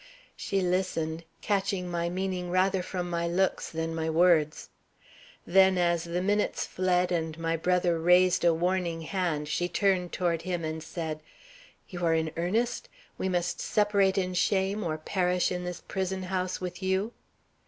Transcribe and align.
She 0.35 0.61
listened, 0.61 1.25
catching 1.41 1.87
my 1.87 2.09
meaning 2.09 2.49
rather 2.49 2.81
from 2.81 3.07
my 3.07 3.27
looks 3.27 3.69
than 3.69 3.93
my 3.93 4.09
words. 4.09 4.71
Then 5.45 5.77
as 5.77 6.05
the 6.05 6.23
minutes 6.23 6.65
fled 6.65 7.11
and 7.11 7.37
my 7.37 7.55
brother 7.55 7.99
raised 7.99 8.43
a 8.43 8.51
warning 8.51 9.01
hand, 9.01 9.47
she 9.47 9.69
turned 9.69 10.11
toward 10.11 10.41
him, 10.41 10.65
and 10.65 10.81
said: 10.81 11.21
"You 11.87 12.03
are 12.03 12.15
in 12.15 12.31
earnest? 12.35 12.89
We 13.19 13.29
must 13.29 13.59
separate 13.61 14.17
in 14.17 14.33
shame 14.33 14.83
or 14.83 14.97
perish 14.97 15.51
in 15.51 15.65
this 15.65 15.81
prison 15.81 16.23
house 16.23 16.59
with 16.59 16.81
you?" 16.81 17.13